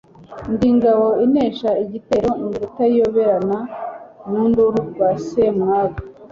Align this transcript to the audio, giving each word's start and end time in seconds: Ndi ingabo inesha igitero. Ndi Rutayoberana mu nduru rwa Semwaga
Ndi 0.53 0.65
ingabo 0.73 1.07
inesha 1.25 1.69
igitero. 1.83 2.29
Ndi 2.43 2.55
Rutayoberana 2.61 3.57
mu 4.27 4.39
nduru 4.49 4.79
rwa 4.89 5.09
Semwaga 5.27 6.01